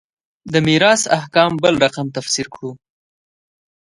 د 0.51 0.53
میراث 0.67 1.01
احکام 1.17 1.51
بل 1.63 1.73
رقم 1.85 2.07
تفسیر 2.17 2.47
کړو. 2.53 2.71